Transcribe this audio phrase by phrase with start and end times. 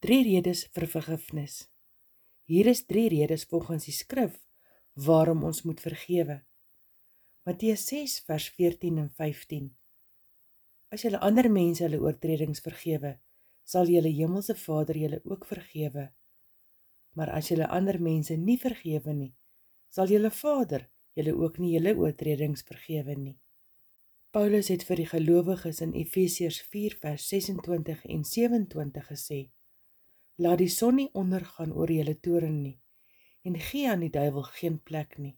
[0.00, 1.54] Drie redes vir vergifnis.
[2.48, 4.38] Hier is drie redes volgens die skrif
[5.06, 6.38] waarom ons moet vergewe.
[7.44, 9.66] Matteus 6 vers 14 en 15.
[10.88, 13.12] As julle ander mense hulle oortredings vergewe,
[13.60, 16.06] sal julle hemelse Vader julle ook vergewe.
[17.12, 19.34] Maar as julle ander mense nie vergewe nie,
[19.92, 23.36] sal julle Vader julle ook nie julle oortredings vergewe nie.
[24.32, 29.42] Paulus het vir die gelowiges in Efesiërs 4 vers 26 en 27 gesê:
[30.40, 32.78] Laat die son nie ondergaan oor julle toorn nie
[33.48, 35.36] en gee aan die duiwel geen plek nie.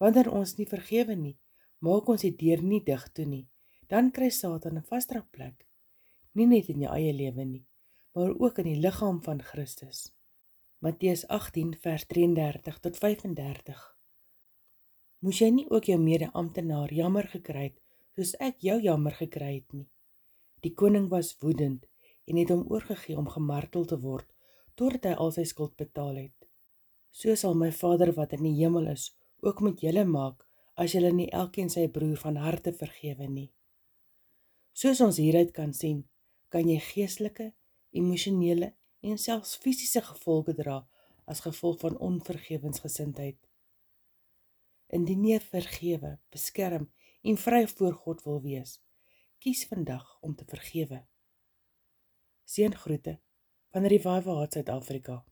[0.00, 1.38] Wanneer ons nie vergewe nie,
[1.84, 3.46] maak ons die deur nie dig toe nie.
[3.88, 5.66] Dan kry Satan 'n vasdraplek,
[6.34, 7.66] nie net in jou eie lewe nie,
[8.14, 10.12] maar ook in die liggaam van Christus.
[10.78, 13.98] Matteus 18 vers 33 tot 35
[15.24, 17.78] moes jy nie ook jou mede-amptenaar jammer gekry het
[18.14, 19.88] soos ek jou jammer gekry het nie.
[20.62, 21.86] Die koning was woedend
[22.28, 24.28] en het hom oorgegee om gemartel te word
[24.78, 26.48] totdat hy al sy skuld betaal het.
[27.10, 29.08] So sal my Vader wat in die hemel is
[29.42, 30.44] ook met julle maak
[30.78, 33.48] as julle nie elkeen sy broer van harte vergewe nie.
[34.72, 36.04] Soos ons hieruit kan sien,
[36.52, 37.50] kan jy geestelike,
[37.90, 38.72] emosionele
[39.02, 40.84] en selfs fisiese gevolge dra
[41.26, 43.40] as gevolg van onvergewensgesindheid
[44.88, 46.88] indien jy vergewe, beskerm
[47.22, 48.78] en vry voor God wil wees.
[49.38, 51.02] Kies vandag om te vergewe.
[52.48, 53.18] Seëngroete
[53.70, 55.24] van Revival Heart Suid-Afrika.